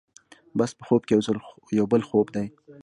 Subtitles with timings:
[0.57, 1.15] بس په خوب کې
[1.79, 2.47] یو بل خوب دی.